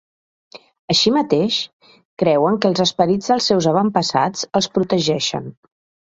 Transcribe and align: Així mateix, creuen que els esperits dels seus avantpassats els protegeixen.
Així 0.93 1.11
mateix, 1.17 1.57
creuen 2.23 2.57
que 2.65 2.69
els 2.71 2.81
esperits 2.85 3.31
dels 3.33 3.51
seus 3.53 3.69
avantpassats 3.75 4.49
els 4.63 4.73
protegeixen. 4.81 5.49